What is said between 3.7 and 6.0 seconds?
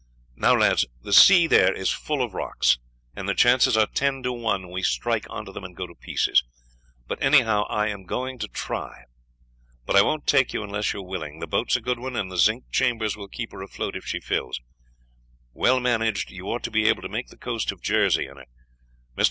are ten to one we strike on to them and go to